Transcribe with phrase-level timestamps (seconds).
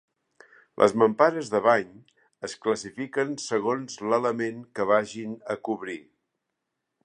[0.83, 1.91] Les mampares de bany
[2.49, 5.99] es classifiquen segons l'element que vagin a cobrir.